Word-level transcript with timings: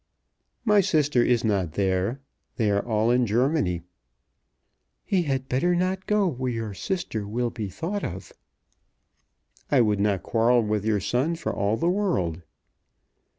"My 0.65 0.81
sister 0.81 1.21
is 1.21 1.43
not 1.43 1.73
there. 1.73 2.21
They 2.55 2.71
are 2.71 2.83
all 2.83 3.11
in 3.11 3.27
Germany." 3.27 3.83
"He 5.05 5.21
had 5.21 5.47
better 5.47 5.75
not 5.75 6.07
go 6.07 6.27
where 6.27 6.51
your 6.51 6.73
sister 6.73 7.27
will 7.27 7.51
be 7.51 7.69
thought 7.69 8.03
of." 8.03 8.33
"I 9.69 9.81
would 9.81 9.99
not 9.99 10.23
quarrel 10.23 10.63
with 10.63 10.85
your 10.85 11.01
son 11.01 11.35
for 11.35 11.53
all 11.53 11.77
the 11.77 11.87
world." 11.87 12.41